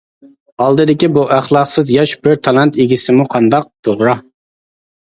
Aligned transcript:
ئالدىدىكى 0.63 1.09
بۇ 1.17 1.25
ئەخلاقسىز 1.35 1.93
ياش 1.97 2.15
بىر 2.25 2.41
تالانت 2.49 2.83
ئىگىسىمۇ 2.87 3.31
قانداق؟ 3.37 3.73
توغرا! 3.89 4.21